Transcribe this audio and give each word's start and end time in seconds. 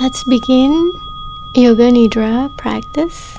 Let's 0.00 0.22
begin 0.22 0.92
Yoga 1.56 1.90
Nidra 1.90 2.56
practice. 2.56 3.36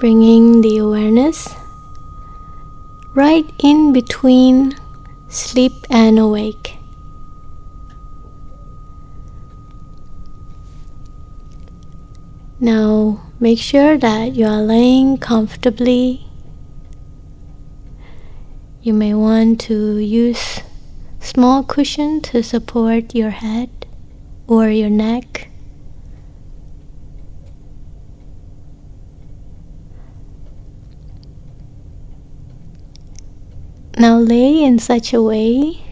Bringing 0.00 0.60
the 0.60 0.78
awareness 0.78 1.54
right 3.14 3.46
in 3.60 3.92
between 3.92 4.76
sleep 5.28 5.72
and 5.88 6.18
awake. 6.18 6.78
Now 12.58 13.22
make 13.38 13.60
sure 13.60 13.96
that 13.96 14.34
you 14.34 14.46
are 14.46 14.62
laying 14.62 15.18
comfortably. 15.18 16.26
You 18.82 18.94
may 18.94 19.14
want 19.14 19.60
to 19.70 19.98
use 19.98 20.60
small 21.20 21.62
cushion 21.62 22.20
to 22.22 22.42
support 22.42 23.14
your 23.14 23.30
head 23.30 23.75
or 24.46 24.70
your 24.70 24.90
neck. 24.90 25.48
Now 33.98 34.18
lay 34.18 34.62
in 34.62 34.78
such 34.78 35.14
a 35.14 35.22
way 35.22 35.82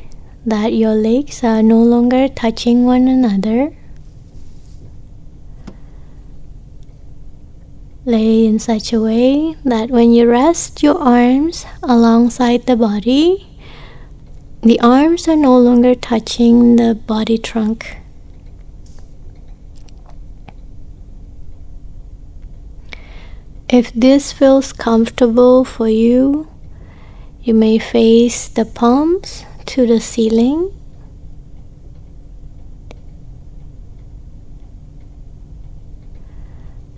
that 0.45 0.75
your 0.75 0.95
legs 0.95 1.43
are 1.43 1.63
no 1.63 1.83
longer 1.83 2.29
touching 2.29 2.85
one 2.85 3.09
another. 3.09 3.75
Lay 8.05 8.45
in 8.45 8.59
such 8.59 8.93
a 8.93 9.01
way 9.01 9.57
that 9.65 9.91
when 9.91 10.13
you 10.13 10.29
rest 10.29 10.83
your 10.83 10.99
arms 10.99 11.65
alongside 11.83 12.67
the 12.67 12.77
body, 12.77 13.49
the 14.61 14.79
arms 14.81 15.27
are 15.27 15.37
no 15.37 15.59
longer 15.59 15.95
touching 15.95 16.77
the 16.77 16.95
body 16.95 17.39
trunk. 17.39 18.04
If 23.69 23.93
this 23.95 24.31
feels 24.31 24.73
comfortable 24.75 25.65
for 25.65 25.89
you, 25.89 26.49
you 27.41 27.55
may 27.55 27.79
face 27.79 28.47
the 28.47 28.67
palms 28.67 29.45
to 29.67 29.87
the 29.87 30.01
ceiling. 30.01 30.71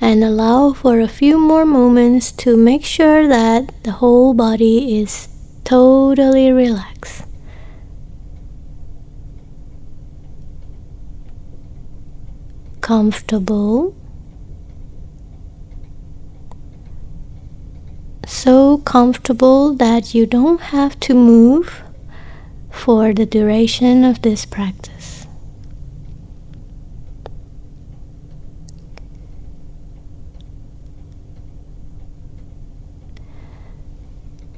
And 0.00 0.24
allow 0.24 0.72
for 0.72 1.00
a 1.00 1.08
few 1.08 1.38
more 1.38 1.64
moments 1.64 2.32
to 2.32 2.56
make 2.56 2.84
sure 2.84 3.28
that 3.28 3.84
the 3.84 3.92
whole 3.92 4.34
body 4.34 5.00
is 5.00 5.28
totally 5.64 6.50
relaxed. 6.50 7.24
Comfortable. 12.80 13.94
So 18.26 18.78
comfortable 18.78 19.72
that 19.74 20.14
you 20.14 20.26
don't 20.26 20.60
have 20.60 20.98
to 21.00 21.14
move 21.14 21.82
for 22.70 23.14
the 23.14 23.24
duration 23.24 24.04
of 24.04 24.22
this 24.22 24.44
practice. 24.44 25.26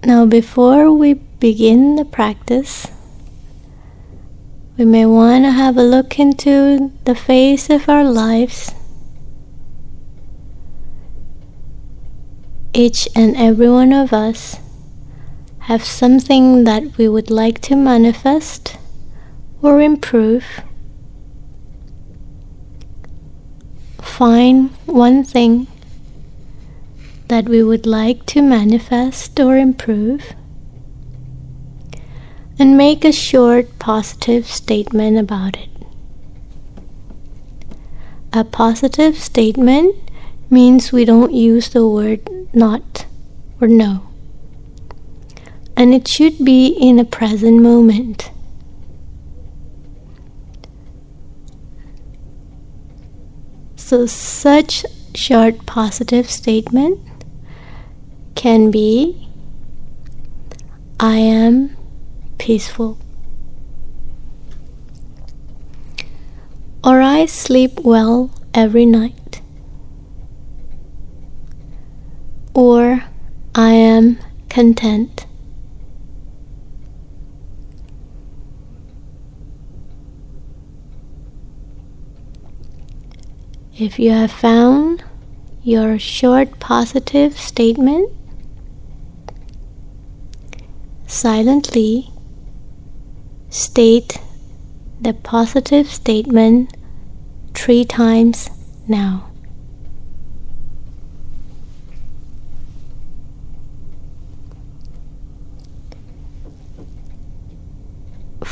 Now, 0.02 0.24
before 0.24 0.90
we 0.90 1.14
begin 1.14 1.96
the 1.96 2.04
practice, 2.06 2.86
we 4.78 4.86
may 4.86 5.04
want 5.04 5.44
to 5.44 5.50
have 5.50 5.76
a 5.76 5.82
look 5.82 6.18
into 6.18 6.90
the 7.04 7.14
phase 7.14 7.68
of 7.68 7.88
our 7.88 8.04
lives 8.04 8.72
each 12.78 13.08
and 13.16 13.36
every 13.36 13.68
one 13.68 13.92
of 13.92 14.12
us 14.12 14.60
have 15.66 15.84
something 15.84 16.62
that 16.62 16.96
we 16.96 17.08
would 17.08 17.28
like 17.28 17.60
to 17.60 17.74
manifest 17.74 18.76
or 19.60 19.80
improve. 19.80 20.44
Find 24.00 24.70
one 24.86 25.24
thing 25.24 25.66
that 27.26 27.48
we 27.48 27.64
would 27.64 27.84
like 27.84 28.24
to 28.26 28.40
manifest 28.40 29.40
or 29.40 29.58
improve 29.58 30.34
and 32.60 32.76
make 32.76 33.04
a 33.04 33.10
short 33.10 33.76
positive 33.80 34.46
statement 34.46 35.18
about 35.18 35.56
it. 35.56 35.68
A 38.32 38.44
positive 38.44 39.18
statement 39.18 39.96
means 40.50 40.92
we 40.92 41.04
don't 41.04 41.32
use 41.32 41.68
the 41.68 41.86
word 41.86 42.20
not 42.54 43.06
or 43.60 43.68
no. 43.68 44.02
And 45.76 45.94
it 45.94 46.08
should 46.08 46.44
be 46.44 46.68
in 46.68 46.98
a 46.98 47.04
present 47.04 47.62
moment. 47.62 48.30
So, 53.76 54.06
such 54.06 54.84
short 55.14 55.64
positive 55.66 56.30
statement 56.30 57.00
can 58.34 58.70
be 58.70 59.28
I 61.00 61.16
am 61.16 61.76
peaceful. 62.38 62.98
Or 66.82 67.00
I 67.00 67.26
sleep 67.26 67.80
well 67.80 68.30
every 68.52 68.84
night. 68.84 69.17
Or 72.58 73.04
I 73.54 73.70
am 73.70 74.18
content. 74.48 75.26
If 83.78 84.00
you 84.00 84.10
have 84.10 84.32
found 84.32 85.04
your 85.62 86.00
short 86.00 86.58
positive 86.58 87.38
statement, 87.38 88.10
silently 91.06 92.10
state 93.50 94.18
the 95.00 95.14
positive 95.14 95.86
statement 95.86 96.76
three 97.54 97.84
times 97.84 98.50
now. 98.88 99.27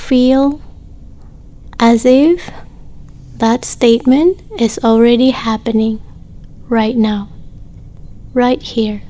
Feel 0.07 0.63
as 1.81 2.05
if 2.07 2.49
that 3.39 3.65
statement 3.65 4.41
is 4.61 4.79
already 4.85 5.31
happening 5.31 6.01
right 6.69 6.97
now, 6.97 7.29
right 8.33 8.63
here. 8.63 9.03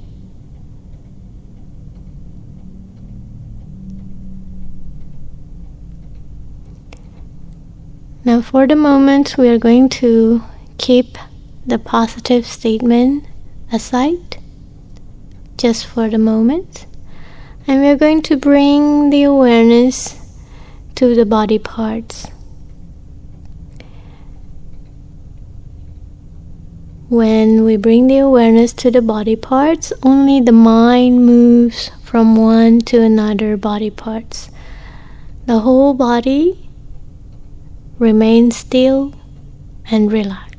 Now, 8.24 8.40
for 8.40 8.66
the 8.66 8.74
moment, 8.74 9.36
we 9.36 9.50
are 9.50 9.58
going 9.58 9.90
to 10.00 10.42
keep 10.78 11.18
the 11.66 11.78
positive 11.78 12.46
statement 12.46 13.24
aside 13.70 14.38
just 15.58 15.84
for 15.86 16.08
the 16.08 16.18
moment, 16.18 16.86
and 17.66 17.82
we 17.82 17.88
are 17.88 17.96
going 17.96 18.22
to 18.22 18.36
bring 18.36 19.10
the 19.10 19.24
awareness 19.24 20.25
to 20.96 21.14
the 21.14 21.26
body 21.26 21.58
parts. 21.58 22.26
When 27.08 27.64
we 27.64 27.76
bring 27.76 28.06
the 28.06 28.18
awareness 28.18 28.72
to 28.74 28.90
the 28.90 29.02
body 29.02 29.36
parts, 29.36 29.92
only 30.02 30.40
the 30.40 30.52
mind 30.52 31.24
moves 31.24 31.90
from 32.02 32.34
one 32.34 32.80
to 32.90 33.02
another 33.02 33.56
body 33.56 33.90
parts. 33.90 34.50
The 35.44 35.60
whole 35.60 35.92
body 35.92 36.70
remains 37.98 38.56
still 38.56 39.14
and 39.90 40.10
relaxed. 40.10 40.55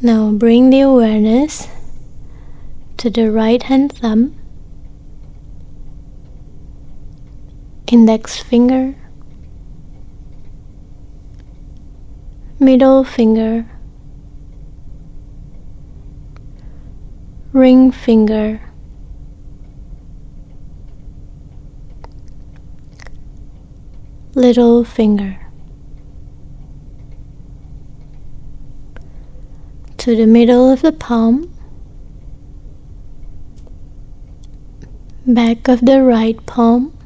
Now 0.00 0.30
bring 0.30 0.70
the 0.70 0.80
awareness 0.80 1.66
to 2.98 3.10
the 3.10 3.32
right 3.32 3.60
hand 3.60 3.92
thumb, 3.92 4.36
index 7.90 8.38
finger, 8.38 8.94
middle 12.60 13.02
finger, 13.02 13.66
ring 17.52 17.90
finger. 17.90 18.60
little 24.38 24.84
finger. 24.84 25.47
To 30.08 30.16
the 30.16 30.26
middle 30.26 30.72
of 30.72 30.80
the 30.80 30.90
palm, 30.90 31.52
back 35.26 35.68
of 35.68 35.84
the 35.84 36.02
right 36.02 36.46
palm, 36.46 36.96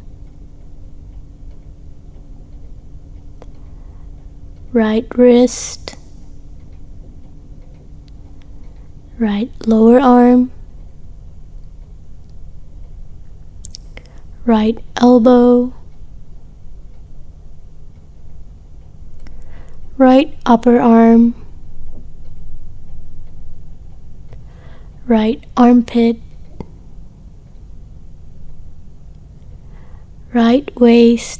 right 4.70 5.04
wrist, 5.18 5.96
right 9.18 9.50
lower 9.66 9.98
arm, 9.98 10.52
right 14.46 14.78
elbow, 14.98 15.74
right 19.98 20.38
upper 20.46 20.78
arm, 20.78 21.41
right 25.12 25.44
armpit, 25.58 26.16
right 30.32 30.74
waist, 30.80 31.38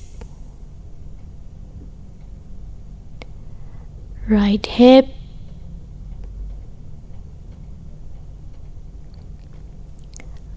right 4.29 4.67
hip, 4.67 5.09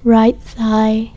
right 0.04 0.42
thigh, 0.42 1.14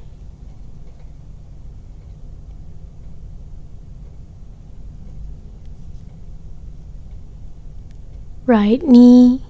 right 8.46 8.84
knee, 8.84 9.42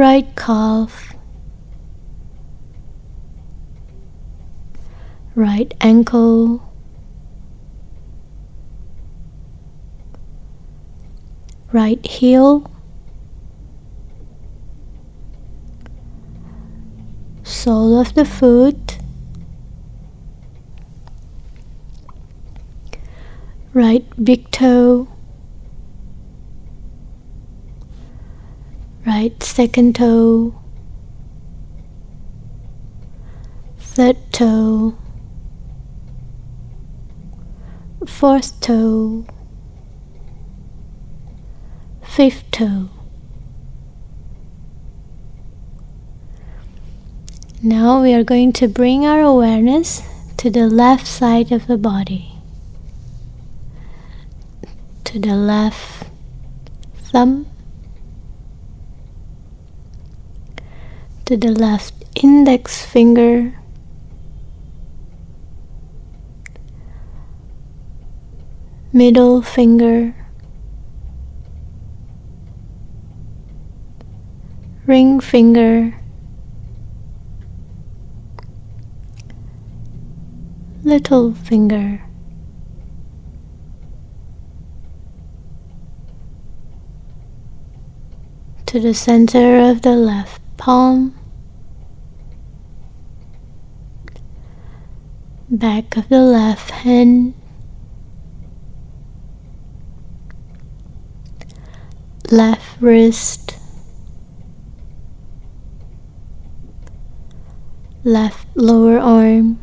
right 0.00 0.34
calf, 0.34 1.14
right 5.34 5.74
ankle, 5.82 6.62
right 11.70 12.06
heel, 12.06 12.64
sole 17.42 18.00
of 18.00 18.14
the 18.14 18.24
foot, 18.24 18.96
right 23.74 24.06
big 24.24 24.50
toe, 24.50 25.06
right 29.20 29.42
second 29.42 29.96
toe, 29.96 30.54
third 33.78 34.16
toe, 34.32 34.96
fourth 38.06 38.58
toe, 38.62 39.26
fifth 42.02 42.50
toe. 42.50 42.88
Now 47.62 48.00
we 48.00 48.14
are 48.14 48.24
going 48.24 48.54
to 48.54 48.68
bring 48.68 49.04
our 49.04 49.20
awareness 49.20 50.00
to 50.38 50.48
the 50.48 50.66
left 50.66 51.06
side 51.06 51.52
of 51.52 51.66
the 51.66 51.76
body. 51.76 52.32
To 55.04 55.18
the 55.18 55.34
left 55.34 56.06
thumb, 57.12 57.46
to 61.30 61.36
the 61.36 61.52
left. 61.52 61.94
Index 62.16 62.84
finger, 62.84 63.54
middle 68.92 69.40
finger, 69.40 70.12
ring 74.86 75.20
finger, 75.20 75.94
little 80.82 81.32
finger. 81.32 82.02
To 88.66 88.80
the 88.80 88.94
center 88.94 89.60
of 89.60 89.82
the 89.82 89.94
left 89.94 90.42
palm, 90.56 91.19
back 95.50 95.96
of 95.96 96.08
the 96.08 96.20
left 96.20 96.70
hand, 96.70 97.34
left 102.30 102.80
wrist, 102.80 103.56
left 108.04 108.46
lower 108.54 108.96
arm, 109.00 109.58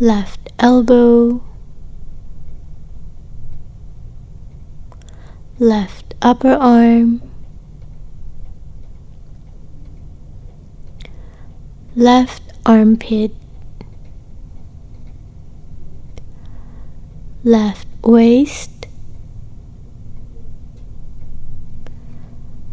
left 0.00 0.50
elbow, 0.58 1.40
left 5.60 6.14
upper 6.20 6.54
arm, 6.54 7.22
left 11.96 12.42
armpit, 12.66 13.32
left 17.42 17.88
waist, 18.02 18.86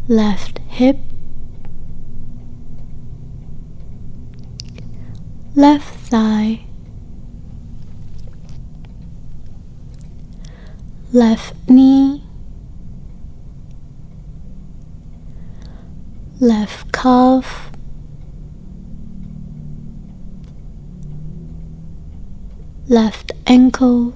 left 0.08 0.58
hip, 0.68 0.98
left 5.54 5.94
thigh, 6.10 6.66
left 11.14 11.54
knee, 11.66 12.22
left 16.40 16.92
calf, 16.92 17.73
left 22.88 23.32
ankle, 23.46 24.14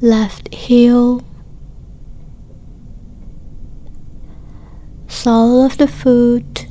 left 0.00 0.54
heel, 0.54 1.22
sole 5.06 5.66
of 5.66 5.76
the 5.76 5.86
foot, 5.86 6.66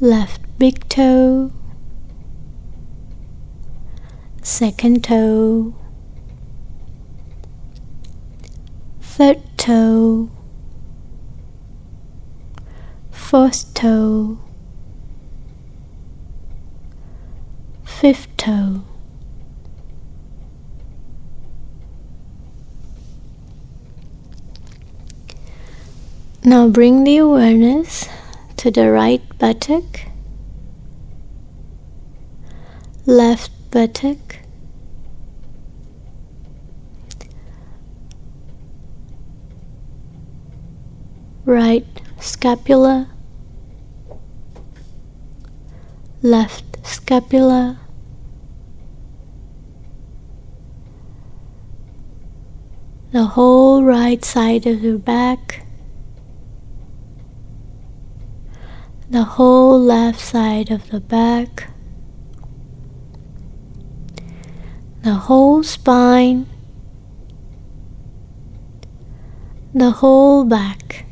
left 0.00 0.40
big 0.58 0.88
toe, 0.88 1.52
second 4.42 5.04
toe, 5.04 5.72
third 9.00 9.40
toe, 9.56 10.28
fourth 13.12 13.72
toe, 13.74 14.43
fifth 18.04 18.36
toe. 18.36 18.82
Now 26.44 26.68
bring 26.68 27.04
the 27.04 27.16
awareness 27.16 28.10
to 28.58 28.70
the 28.70 28.90
right 28.90 29.22
buttock, 29.38 30.00
left 33.06 33.50
buttock, 33.70 34.36
right 41.46 41.86
scapula, 42.20 43.08
left 46.20 46.86
scapula, 46.86 47.78
the 53.14 53.26
whole 53.26 53.84
right 53.84 54.24
side 54.24 54.66
of 54.66 54.82
your 54.82 54.98
back, 54.98 55.64
the 59.08 59.22
whole 59.22 59.78
left 59.80 60.18
side 60.18 60.72
of 60.72 60.90
the 60.90 60.98
back, 60.98 61.70
the 65.02 65.14
whole 65.14 65.62
spine, 65.62 66.44
the 69.72 69.92
whole 69.92 70.44
back. 70.44 71.06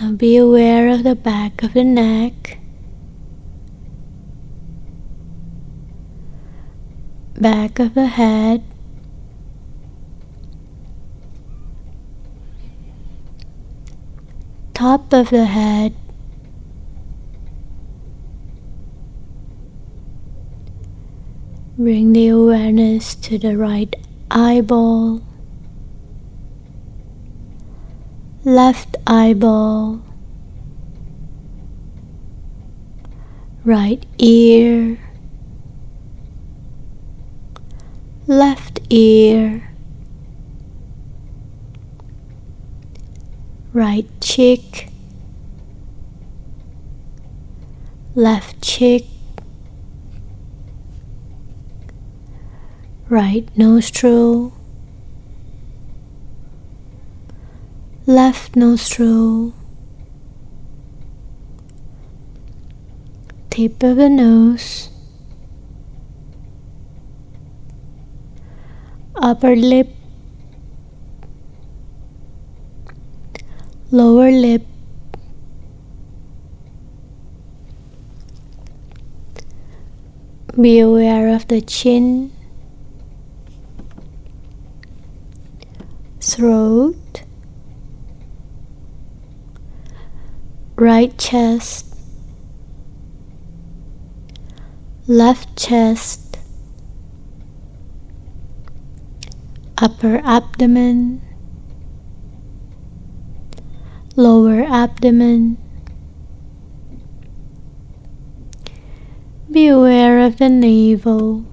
Now 0.00 0.12
be 0.12 0.36
aware 0.36 0.88
of 0.90 1.02
the 1.02 1.16
back 1.16 1.64
of 1.64 1.72
the 1.72 1.82
neck. 1.82 2.60
Back 7.38 7.78
of 7.78 7.92
the 7.92 8.06
head. 8.06 8.64
Top 14.72 15.12
of 15.12 15.28
the 15.28 15.44
head. 15.44 15.94
Bring 21.76 22.14
the 22.14 22.28
awareness 22.28 23.14
to 23.16 23.36
the 23.36 23.54
right 23.54 23.94
eyeball, 24.30 25.20
left 28.44 28.96
eyeball, 29.06 30.00
right 33.62 34.06
ear, 34.16 34.98
left 38.26 38.80
ear, 38.90 39.70
right 43.72 44.08
cheek, 44.20 44.88
left 48.14 48.62
cheek. 48.62 49.06
right 53.08 53.56
nostril, 53.56 54.52
left 58.04 58.56
nostril, 58.56 59.54
tip 63.50 63.80
of 63.84 63.96
the 63.96 64.08
nose, 64.08 64.90
upper 69.16 69.56
lip, 69.56 69.88
lower 73.90 74.30
lip. 74.30 74.66
Be 80.60 80.78
aware 80.78 81.34
of 81.34 81.48
the 81.48 81.60
chin 81.60 82.32
throat, 86.18 87.22
right 90.76 91.16
chest, 91.18 91.94
left 95.06 95.58
chest, 95.58 96.25
upper 99.78 100.22
abdomen, 100.24 101.20
lower 104.16 104.62
abdomen. 104.62 105.58
Be 109.50 109.68
aware 109.68 110.20
of 110.20 110.38
the 110.38 110.48
navel. 110.48 111.44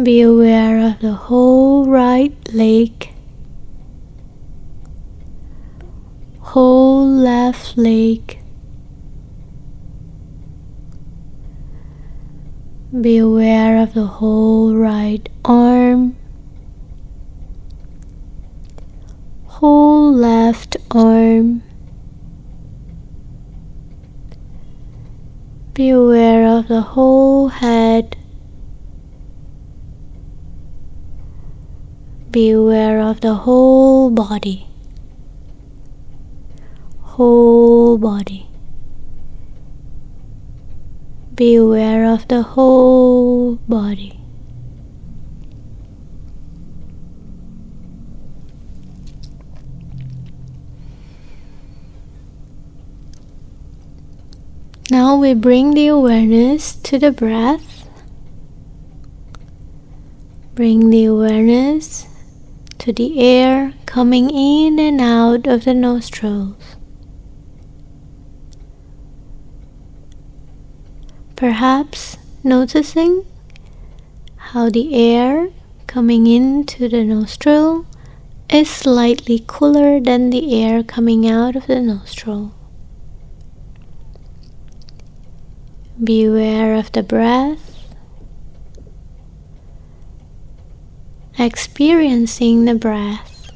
Be 0.00 0.20
aware 0.20 0.78
of 0.80 1.00
the 1.00 1.12
whole 1.12 1.86
right 1.86 2.36
leg, 2.52 3.10
whole 6.40 7.06
left 7.06 7.78
leg. 7.78 8.43
Be 13.00 13.18
aware 13.18 13.82
of 13.82 13.92
the 13.94 14.06
whole 14.06 14.72
right 14.72 15.28
arm, 15.44 16.16
whole 19.46 20.12
left 20.12 20.76
arm. 20.92 21.64
Be 25.74 25.90
aware 25.90 26.46
of 26.46 26.68
the 26.68 26.82
whole 26.82 27.48
head. 27.48 28.16
Be 32.30 32.50
aware 32.50 33.00
of 33.00 33.22
the 33.22 33.34
whole 33.34 34.08
body. 34.10 34.68
Whole 37.00 37.98
body. 37.98 38.53
Be 41.34 41.56
aware 41.56 42.04
of 42.04 42.28
the 42.28 42.42
whole 42.42 43.56
body. 43.66 44.20
Now 54.92 55.16
we 55.16 55.34
bring 55.34 55.74
the 55.74 55.88
awareness 55.88 56.76
to 56.76 57.00
the 57.00 57.10
breath. 57.10 57.88
Bring 60.54 60.90
the 60.90 61.06
awareness 61.06 62.06
to 62.78 62.92
the 62.92 63.18
air 63.18 63.74
coming 63.86 64.30
in 64.30 64.78
and 64.78 65.00
out 65.00 65.48
of 65.48 65.64
the 65.64 65.74
nostrils. 65.74 66.76
Perhaps 71.36 72.16
noticing 72.42 73.24
how 74.36 74.70
the 74.70 74.94
air 74.94 75.48
coming 75.86 76.26
into 76.26 76.88
the 76.88 77.04
nostril 77.04 77.86
is 78.48 78.70
slightly 78.70 79.42
cooler 79.46 80.00
than 80.00 80.30
the 80.30 80.62
air 80.62 80.82
coming 80.82 81.28
out 81.28 81.56
of 81.56 81.66
the 81.66 81.80
nostril. 81.80 82.54
Be 86.02 86.24
aware 86.24 86.74
of 86.74 86.92
the 86.92 87.02
breath 87.02 87.74
experiencing 91.38 92.64
the 92.64 92.74
breath. 92.74 93.50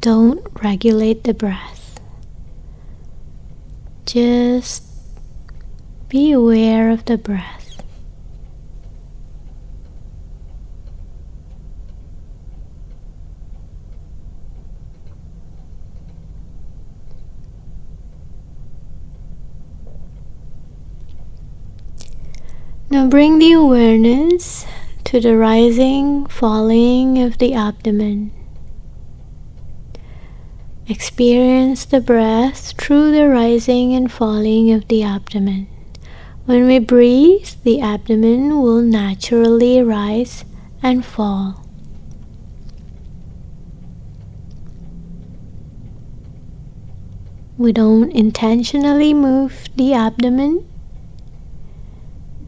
Don't 0.00 0.46
regulate 0.62 1.24
the 1.24 1.34
breath. 1.34 1.83
Just 4.06 4.84
be 6.08 6.30
aware 6.32 6.90
of 6.90 7.06
the 7.06 7.18
breath. 7.18 7.82
Now 22.90 23.08
bring 23.08 23.40
the 23.40 23.52
awareness 23.52 24.66
to 25.04 25.18
the 25.18 25.36
rising, 25.36 26.26
falling 26.26 27.18
of 27.20 27.38
the 27.38 27.54
abdomen. 27.54 28.43
Experience 30.86 31.84
the 31.84 32.00
breath 32.00 32.72
through 32.78 33.12
the 33.12 33.28
rising 33.28 33.94
and 33.94 34.12
falling 34.12 34.70
of 34.70 34.86
the 34.88 35.02
abdomen. 35.02 35.66
When 36.44 36.66
we 36.66 36.78
breathe, 36.78 37.48
the 37.62 37.80
abdomen 37.80 38.60
will 38.60 38.82
naturally 38.82 39.82
rise 39.82 40.44
and 40.82 41.04
fall. 41.04 41.64
We 47.56 47.72
don't 47.72 48.10
intentionally 48.12 49.14
move 49.14 49.68
the 49.76 49.94
abdomen 49.94 50.66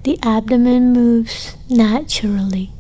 the 0.06 0.20
abdomen 0.22 0.92
moves 0.92 1.56
naturally. 1.68 2.75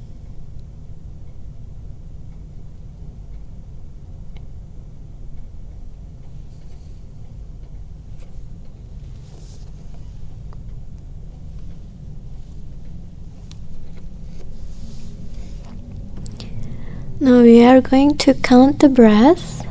Now 17.18 17.40
we 17.40 17.64
are 17.64 17.80
going 17.80 18.18
to 18.18 18.34
count 18.34 18.80
the 18.80 18.90
breath. 18.90 19.66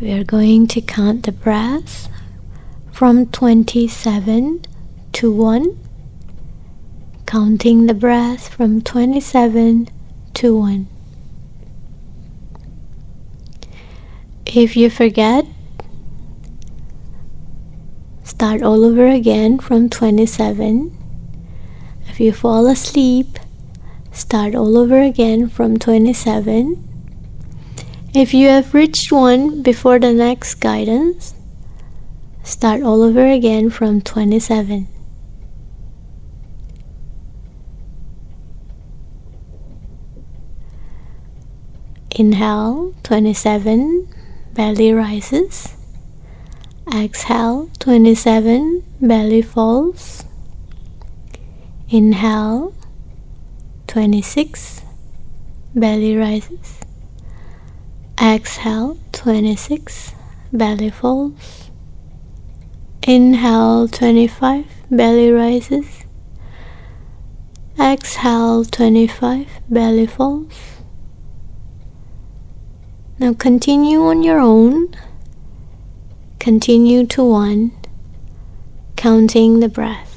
We 0.00 0.10
are 0.10 0.24
going 0.24 0.66
to 0.66 0.80
count 0.80 1.22
the 1.22 1.30
breath 1.30 2.08
from 2.90 3.26
27 3.26 4.62
to 5.12 5.30
1. 5.30 5.78
Counting 7.24 7.86
the 7.86 7.94
breath 7.94 8.48
from 8.48 8.82
27 8.82 9.90
to 10.34 10.58
1. 10.58 10.88
If 14.44 14.76
you 14.76 14.90
forget, 14.90 15.46
start 18.24 18.64
all 18.64 18.84
over 18.84 19.06
again 19.06 19.60
from 19.60 19.88
27. 19.88 20.96
If 22.08 22.18
you 22.18 22.32
fall 22.32 22.66
asleep, 22.66 23.38
start 24.18 24.56
all 24.56 24.76
over 24.76 25.00
again 25.00 25.48
from 25.48 25.78
27. 25.78 26.84
If 28.12 28.34
you 28.34 28.48
have 28.48 28.74
reached 28.74 29.12
1 29.12 29.62
before 29.62 30.00
the 30.00 30.12
next 30.12 30.54
guidance, 30.56 31.34
start 32.42 32.82
all 32.82 33.02
over 33.02 33.24
again 33.24 33.70
from 33.70 34.00
27. 34.00 34.88
Inhale 42.10 42.94
27, 43.04 44.08
belly 44.54 44.92
rises. 44.92 45.76
Exhale 46.92 47.70
27, 47.78 48.82
belly 49.00 49.42
falls. 49.42 50.24
Inhale 51.88 52.74
26, 53.88 54.82
belly 55.74 56.14
rises. 56.14 56.80
Exhale 58.20 58.98
26, 59.12 60.14
belly 60.52 60.90
falls. 60.90 61.70
Inhale 63.02 63.88
25, 63.88 64.66
belly 64.90 65.30
rises. 65.32 66.04
Exhale 67.80 68.66
25, 68.66 69.48
belly 69.70 70.06
falls. 70.06 70.52
Now 73.18 73.32
continue 73.32 74.02
on 74.02 74.22
your 74.22 74.38
own. 74.38 74.94
Continue 76.38 77.06
to 77.06 77.24
one, 77.24 77.72
counting 78.96 79.60
the 79.60 79.68
breath. 79.68 80.07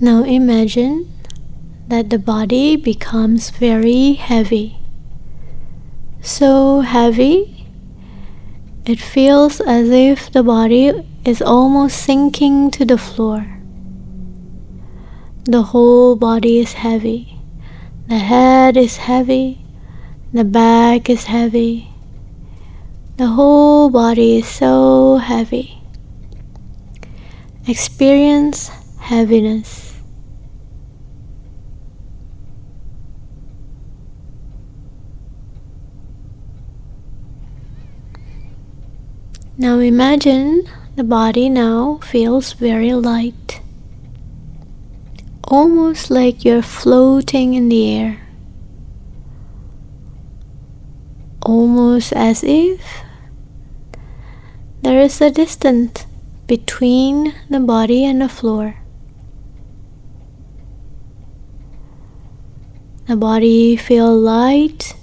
Now 0.00 0.22
imagine 0.22 1.12
that 1.88 2.10
the 2.10 2.20
body 2.20 2.76
becomes 2.76 3.50
very 3.50 4.12
heavy. 4.12 4.78
So 6.20 6.82
heavy, 6.82 7.66
it 8.86 9.00
feels 9.00 9.60
as 9.60 9.90
if 9.90 10.30
the 10.30 10.44
body 10.44 10.92
is 11.24 11.42
almost 11.42 12.00
sinking 12.00 12.70
to 12.78 12.84
the 12.84 12.96
floor. 12.96 13.58
The 15.44 15.62
whole 15.62 16.14
body 16.14 16.60
is 16.60 16.74
heavy. 16.74 17.40
The 18.06 18.18
head 18.18 18.76
is 18.76 18.98
heavy. 18.98 19.58
The 20.32 20.44
back 20.44 21.10
is 21.10 21.24
heavy. 21.24 21.90
The 23.16 23.26
whole 23.26 23.90
body 23.90 24.38
is 24.38 24.46
so 24.46 25.16
heavy. 25.16 25.82
Experience 27.66 28.70
heaviness. 29.00 29.87
Now 39.58 39.80
imagine 39.80 40.70
the 40.94 41.04
body 41.04 41.48
now 41.48 41.98
feels 42.02 42.52
very 42.52 42.94
light. 42.94 43.60
almost 45.48 46.10
like 46.10 46.44
you're 46.44 46.62
floating 46.62 47.54
in 47.54 47.68
the 47.68 47.90
air. 47.90 48.20
Almost 51.40 52.12
as 52.12 52.44
if 52.44 52.80
there 54.82 55.00
is 55.00 55.20
a 55.20 55.30
distance 55.30 56.04
between 56.46 57.34
the 57.48 57.60
body 57.60 58.04
and 58.04 58.20
the 58.20 58.28
floor. 58.28 58.76
The 63.06 63.16
body 63.16 63.76
feel 63.76 64.14
light. 64.14 64.97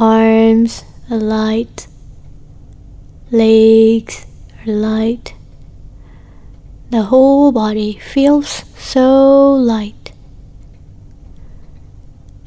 Arms 0.00 0.82
are 1.10 1.18
light. 1.18 1.86
Legs 3.30 4.24
are 4.64 4.72
light. 4.72 5.34
The 6.88 7.02
whole 7.02 7.52
body 7.52 7.98
feels 7.98 8.64
so 8.78 9.52
light. 9.52 10.12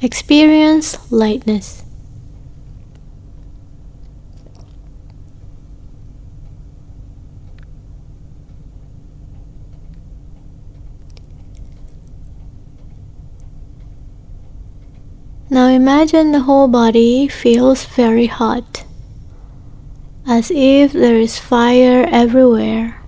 Experience 0.00 0.98
lightness. 1.12 1.83
Now 15.54 15.68
imagine 15.68 16.32
the 16.32 16.40
whole 16.40 16.66
body 16.66 17.28
feels 17.28 17.84
very 17.84 18.26
hot, 18.26 18.82
as 20.26 20.50
if 20.50 20.92
there 20.92 21.14
is 21.14 21.38
fire 21.38 22.08
everywhere. 22.10 23.00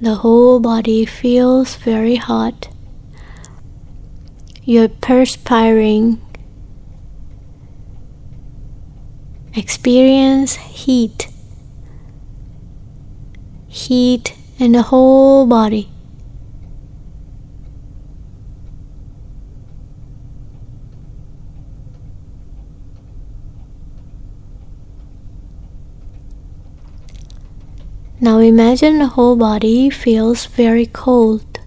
The 0.00 0.14
whole 0.14 0.60
body 0.60 1.04
feels 1.04 1.76
very 1.76 2.16
hot. 2.16 2.68
You're 4.64 4.88
perspiring. 4.88 6.22
Experience 9.54 10.56
heat. 10.56 11.28
Heat 13.68 14.34
in 14.58 14.72
the 14.72 14.88
whole 14.88 15.44
body. 15.44 15.90
Now 28.26 28.38
imagine 28.38 28.98
the 28.98 29.06
whole 29.06 29.36
body 29.36 29.88
feels 29.88 30.46
very 30.46 30.86
cold, 30.86 31.60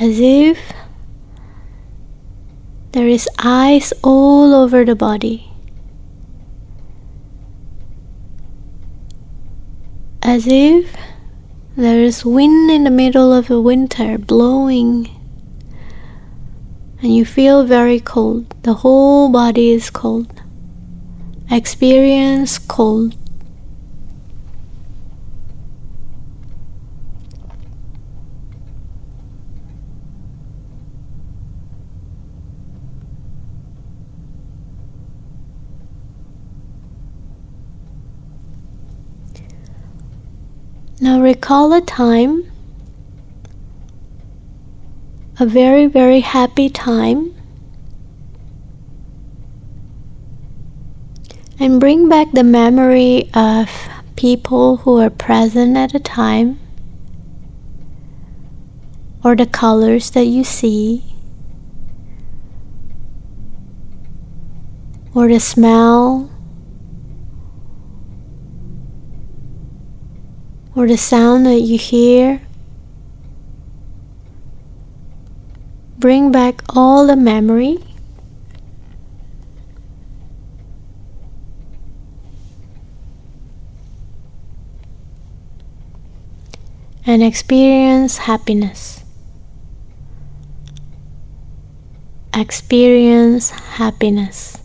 as 0.00 0.18
if 0.18 0.72
there 2.92 3.06
is 3.06 3.28
ice 3.38 3.92
all 4.02 4.54
over 4.54 4.82
the 4.86 4.96
body, 4.96 5.52
as 10.22 10.46
if 10.46 10.88
there 11.76 12.00
is 12.00 12.24
wind 12.24 12.70
in 12.70 12.84
the 12.84 12.90
middle 12.90 13.34
of 13.34 13.48
the 13.48 13.60
winter 13.60 14.16
blowing, 14.16 15.06
and 17.02 17.14
you 17.14 17.26
feel 17.26 17.64
very 17.64 18.00
cold. 18.00 18.46
The 18.62 18.80
whole 18.80 19.28
body 19.28 19.72
is 19.72 19.90
cold. 19.90 20.32
Experience 21.50 22.56
cold. 22.58 23.16
Now 41.02 41.22
recall 41.50 41.72
a 41.72 41.80
time, 41.80 42.48
a 45.40 45.44
very, 45.44 45.86
very 45.86 46.20
happy 46.20 46.68
time, 46.68 47.34
and 51.58 51.80
bring 51.80 52.08
back 52.08 52.30
the 52.30 52.44
memory 52.44 53.28
of 53.34 53.68
people 54.14 54.76
who 54.76 55.00
are 55.00 55.10
present 55.10 55.76
at 55.76 55.90
the 55.90 55.98
time 55.98 56.60
or 59.24 59.34
the 59.34 59.46
colors 59.46 60.12
that 60.12 60.26
you 60.26 60.44
see 60.44 61.02
or 65.16 65.26
the 65.26 65.40
smell 65.40 66.29
or 70.74 70.86
the 70.86 70.96
sound 70.96 71.46
that 71.46 71.60
you 71.60 71.78
hear. 71.78 72.40
Bring 75.98 76.32
back 76.32 76.62
all 76.74 77.06
the 77.06 77.16
memory. 77.16 77.78
And 87.04 87.22
experience 87.22 88.18
happiness. 88.18 89.04
Experience 92.32 93.50
happiness. 93.50 94.56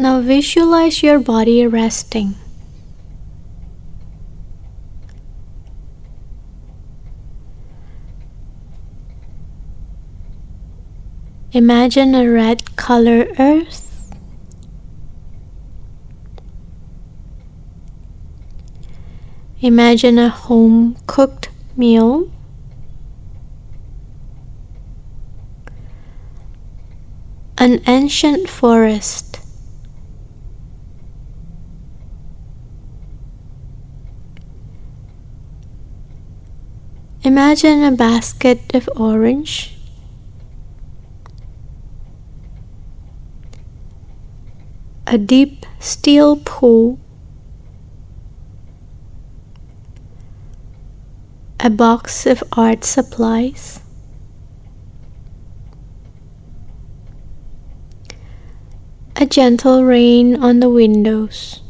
Now 0.00 0.22
visualize 0.22 1.02
your 1.02 1.18
body 1.18 1.66
resting. 1.66 2.34
Imagine 11.52 12.14
a 12.14 12.26
red 12.26 12.76
color 12.76 13.26
earth. 13.38 14.10
Imagine 19.60 20.18
a 20.18 20.30
home 20.30 20.96
cooked 21.06 21.50
meal. 21.76 22.32
An 27.58 27.82
ancient 27.86 28.48
forest. 28.48 29.29
Imagine 37.22 37.82
a 37.82 37.92
basket 37.92 38.74
of 38.74 38.88
orange. 38.96 39.76
A 45.06 45.18
deep 45.18 45.66
steel 45.78 46.36
pool. 46.36 46.98
A 51.58 51.68
box 51.68 52.24
of 52.24 52.42
art 52.52 52.84
supplies. 52.84 53.80
A 59.16 59.26
gentle 59.26 59.84
rain 59.84 60.42
on 60.42 60.60
the 60.60 60.70
windows. 60.70 61.60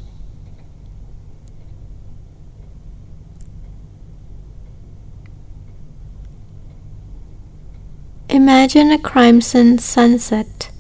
Imagine 8.31 8.93
a 8.93 8.99
crimson 8.99 9.79
sunset. 9.79 10.71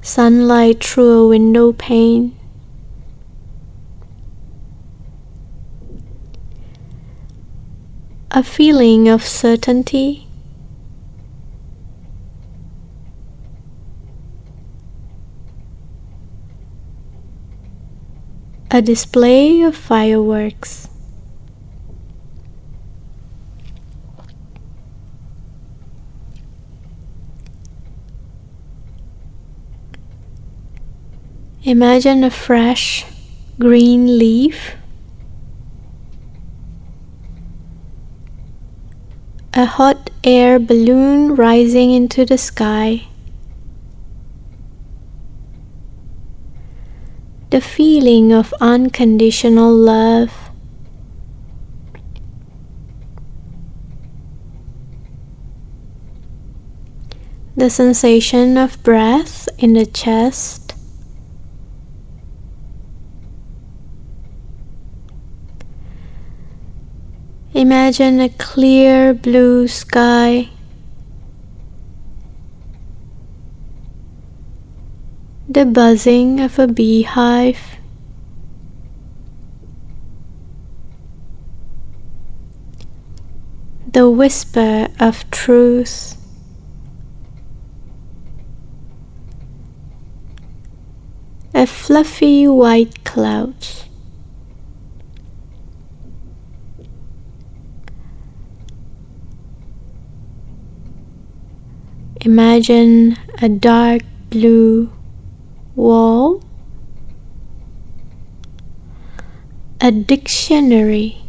Sunlight 0.00 0.82
through 0.82 1.26
a 1.26 1.28
window 1.28 1.72
pane. 1.72 2.36
A 8.32 8.42
feeling 8.42 9.08
of 9.08 9.24
certainty. 9.24 10.26
a 18.74 18.80
display 18.80 19.60
of 19.60 19.76
fireworks. 19.76 20.88
Imagine 31.64 32.24
a 32.24 32.30
fresh 32.30 33.06
green 33.56 34.18
leaf, 34.18 34.74
a 39.54 39.64
hot 39.64 40.10
air 40.24 40.58
balloon 40.58 41.36
rising 41.36 41.92
into 41.92 42.24
the 42.24 42.36
sky. 42.36 43.06
The 47.50 47.60
feeling 47.60 48.32
of 48.32 48.52
unconditional 48.60 49.72
love. 49.72 50.50
The 57.54 57.70
sensation 57.70 58.58
of 58.58 58.82
breath 58.82 59.48
in 59.58 59.74
the 59.74 59.86
chest 59.86 60.61
Imagine 67.54 68.18
a 68.18 68.30
clear 68.30 69.12
blue 69.12 69.68
sky. 69.68 70.48
The 75.46 75.66
buzzing 75.66 76.40
of 76.40 76.58
a 76.58 76.66
beehive. 76.66 77.76
The 83.86 84.08
whisper 84.08 84.88
of 84.98 85.30
truth. 85.30 86.16
A 91.52 91.66
fluffy 91.66 92.48
white 92.48 93.04
clouds. 93.04 93.91
Imagine 102.24 103.18
a 103.42 103.48
dark 103.48 104.02
blue 104.30 104.92
wall, 105.74 106.40
a 109.80 109.90
dictionary, 109.90 111.20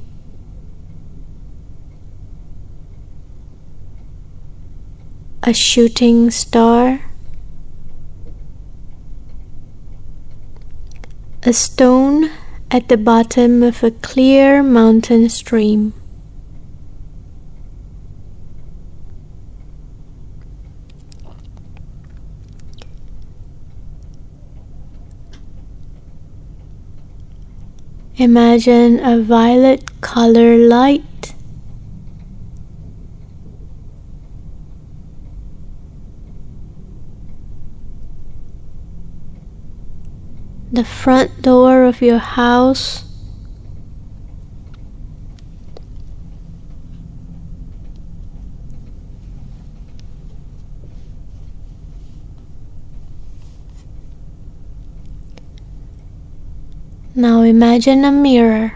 a 5.41 5.51
shooting 5.51 6.29
star, 6.29 7.01
a 11.41 11.53
stone 11.53 12.29
at 12.69 12.87
the 12.89 12.97
bottom 12.97 13.63
of 13.63 13.83
a 13.83 13.89
clear 13.89 14.61
mountain 14.61 15.27
stream. 15.27 15.93
Imagine 28.23 29.01
a 29.01 29.21
violet 29.21 29.99
color 29.99 30.55
light. 30.55 31.33
The 40.71 40.85
front 40.85 41.41
door 41.41 41.83
of 41.83 42.01
your 42.01 42.19
house 42.19 43.03
Now 57.15 57.43
imagine 57.43 58.03
a 58.05 58.11
mirror. 58.11 58.73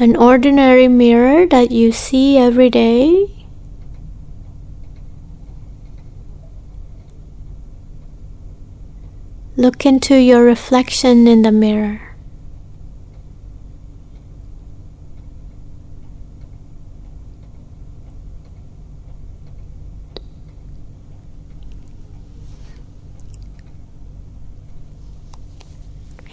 An 0.00 0.16
ordinary 0.16 0.88
mirror 0.88 1.46
that 1.46 1.70
you 1.70 1.92
see 1.92 2.36
every 2.36 2.68
day. 2.68 3.30
Look 9.56 9.86
into 9.86 10.16
your 10.16 10.42
reflection 10.42 11.28
in 11.28 11.42
the 11.42 11.52
mirror. 11.52 12.03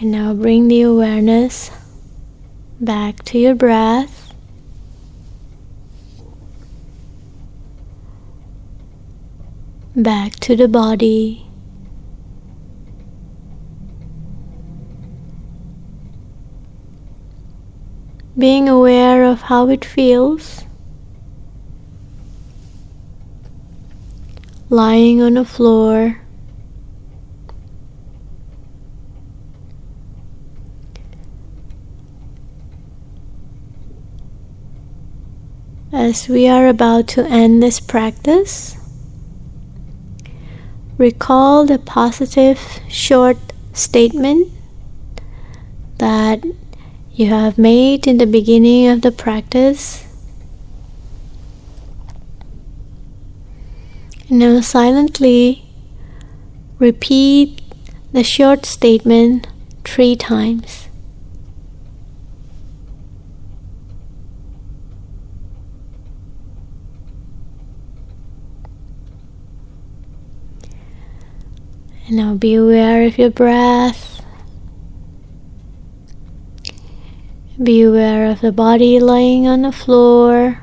And 0.02 0.10
now 0.10 0.34
bring 0.34 0.66
the 0.66 0.82
awareness 0.82 1.70
back 2.80 3.22
to 3.26 3.38
your 3.38 3.54
breath. 3.54 4.34
Back 9.94 10.32
to 10.40 10.56
the 10.56 10.66
body. 10.66 11.46
Being 18.36 18.68
aware 18.68 19.22
of 19.22 19.42
how 19.42 19.68
it 19.68 19.84
feels. 19.84 20.64
Lying 24.68 25.22
on 25.22 25.34
the 25.34 25.44
floor 25.44 26.21
As 36.12 36.28
we 36.28 36.46
are 36.46 36.66
about 36.66 37.08
to 37.14 37.24
end 37.24 37.62
this 37.62 37.80
practice, 37.80 38.76
recall 40.98 41.64
the 41.64 41.78
positive 41.78 42.60
short 42.86 43.38
statement 43.72 44.52
that 45.96 46.44
you 47.14 47.28
have 47.28 47.56
made 47.56 48.06
in 48.06 48.18
the 48.18 48.26
beginning 48.26 48.88
of 48.88 49.00
the 49.00 49.10
practice. 49.10 50.04
Now 54.28 54.60
silently 54.60 55.64
repeat 56.78 57.62
the 58.12 58.22
short 58.22 58.66
statement 58.66 59.48
three 59.82 60.16
times. 60.16 60.81
And 72.12 72.18
now 72.18 72.34
be 72.34 72.52
aware 72.56 73.06
of 73.06 73.16
your 73.16 73.30
breath. 73.30 74.22
Be 77.56 77.80
aware 77.80 78.30
of 78.30 78.42
the 78.42 78.52
body 78.52 79.00
lying 79.00 79.48
on 79.48 79.62
the 79.62 79.72
floor. 79.72 80.62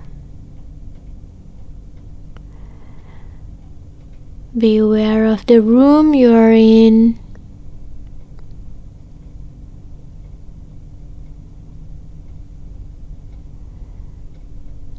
Be 4.56 4.78
aware 4.78 5.26
of 5.26 5.48
the 5.48 5.60
room 5.60 6.14
you 6.14 6.32
are 6.36 6.52
in. 6.52 7.20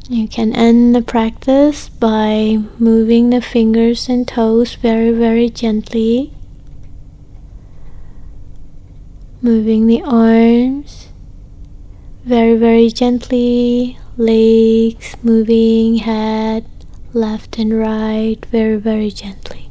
You 0.09 0.27
can 0.27 0.53
end 0.53 0.93
the 0.93 1.01
practice 1.01 1.87
by 1.87 2.57
moving 2.77 3.29
the 3.29 3.39
fingers 3.39 4.09
and 4.09 4.27
toes 4.27 4.75
very, 4.75 5.11
very 5.11 5.49
gently 5.49 6.33
moving 9.41 9.87
the 9.87 10.01
arms 10.03 11.07
very, 12.23 12.55
very 12.55 12.89
gently, 12.89 13.97
legs 14.15 15.15
moving, 15.23 15.97
head 15.97 16.65
left 17.13 17.57
and 17.57 17.77
right 17.77 18.37
very, 18.51 18.77
very 18.77 19.09
gently. 19.09 19.69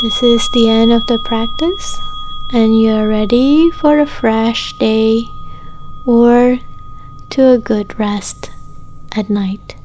This 0.00 0.22
is 0.22 0.48
the 0.52 0.68
end 0.68 0.92
of 0.92 1.06
the 1.06 1.18
practice, 1.24 1.98
and 2.52 2.80
you 2.80 2.90
are 2.90 3.08
ready 3.08 3.70
for 3.70 3.98
a 3.98 4.06
fresh 4.06 4.72
day 4.78 5.22
or 6.06 6.58
to 7.30 7.48
a 7.48 7.58
good 7.58 7.98
rest 7.98 8.50
at 9.16 9.30
night. 9.30 9.76